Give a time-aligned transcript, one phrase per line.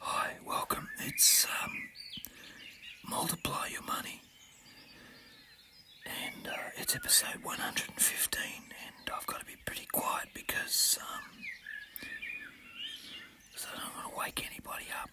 [0.00, 0.88] Hi, welcome.
[1.06, 1.70] It's um,
[3.08, 4.22] multiply your money,
[6.04, 11.22] and uh, it's episode 115, and I've got to be pretty quiet because um,
[13.54, 15.10] 'cause I don't want to wake anybody up.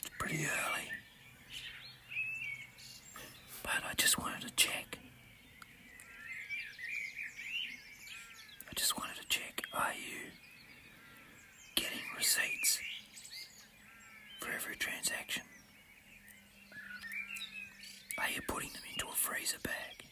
[0.00, 0.88] It's pretty early,
[3.62, 4.98] but I just wanted to check.
[8.67, 9.62] I just wanted to check.
[9.72, 10.30] Are you?
[11.74, 12.80] getting receipts
[14.40, 15.44] for every transaction?
[18.18, 20.04] Are you putting them into a freezer bag?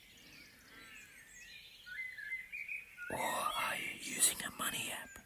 [3.10, 5.22] Or are you using a money app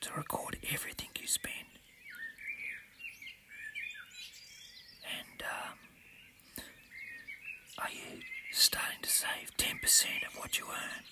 [0.00, 1.78] to record everything you spend?
[5.06, 5.78] And um,
[7.78, 11.04] are you starting to save 10% of what you earn?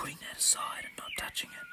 [0.00, 1.66] Putting that aside and not touching it.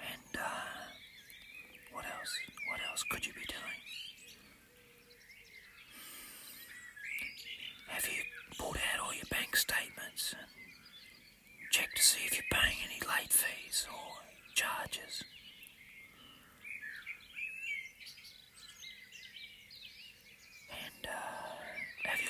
[0.00, 0.48] And uh,
[1.92, 2.32] what else?
[2.70, 3.41] What else could you be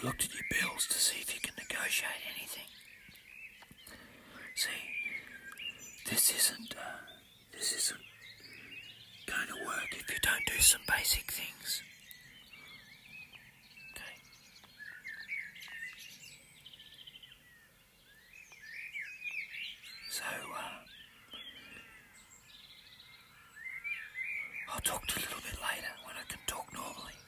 [0.02, 2.66] you looked at your bills to see if you can negotiate anything?
[4.54, 4.68] See,
[6.10, 6.98] this isn't uh,
[7.52, 8.00] this isn't
[9.26, 11.82] going to work if you don't do some basic things.
[13.92, 14.16] Okay.
[20.10, 20.82] So, uh,
[24.74, 27.21] I'll talk to you a little bit later when I can talk normally.